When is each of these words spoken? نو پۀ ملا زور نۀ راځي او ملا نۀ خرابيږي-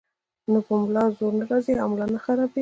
نو 0.51 0.59
پۀ 0.65 0.73
ملا 0.81 1.03
زور 1.17 1.33
نۀ 1.37 1.45
راځي 1.49 1.73
او 1.81 1.87
ملا 1.91 2.05
نۀ 2.13 2.19
خرابيږي- 2.23 2.57